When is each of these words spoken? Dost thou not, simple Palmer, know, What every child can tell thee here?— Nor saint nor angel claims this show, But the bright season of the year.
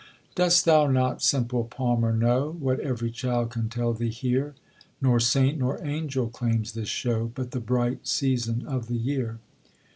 Dost 0.33 0.65
thou 0.65 0.87
not, 0.87 1.21
simple 1.21 1.63
Palmer, 1.65 2.11
know, 2.11 2.53
What 2.59 2.79
every 2.79 3.11
child 3.11 3.51
can 3.51 3.69
tell 3.69 3.93
thee 3.93 4.09
here?— 4.09 4.55
Nor 4.99 5.19
saint 5.19 5.59
nor 5.59 5.79
angel 5.85 6.27
claims 6.27 6.71
this 6.71 6.89
show, 6.89 7.31
But 7.35 7.51
the 7.51 7.59
bright 7.59 8.07
season 8.07 8.65
of 8.65 8.87
the 8.87 8.97
year. 8.97 9.37